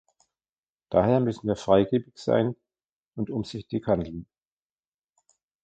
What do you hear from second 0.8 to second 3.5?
Daher müssen wir freigebig sein und